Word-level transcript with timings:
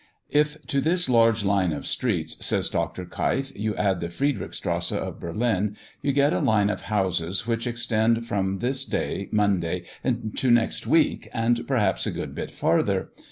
"If 0.31 0.59
to 0.65 0.81
this 0.81 1.07
large 1.07 1.43
line 1.45 1.71
of 1.71 1.85
streets," 1.85 2.43
says 2.43 2.71
Dr. 2.71 3.05
Keif, 3.05 3.55
"you 3.55 3.75
add 3.75 3.99
the 3.99 4.07
Friedrichstrasse 4.09 4.91
of 4.91 5.19
Berlin, 5.19 5.77
you 6.01 6.11
get 6.11 6.33
a 6.33 6.39
line 6.39 6.71
of 6.71 6.81
houses 6.81 7.45
which 7.45 7.67
extend 7.67 8.25
from 8.25 8.57
this 8.57 8.83
day, 8.83 9.29
Monday, 9.31 9.83
into 10.03 10.49
next 10.49 10.87
week, 10.87 11.29
and 11.35 11.67
perhaps 11.67 12.07
a 12.07 12.11
good 12.11 12.33
bit 12.33 12.49
farther. 12.49 13.11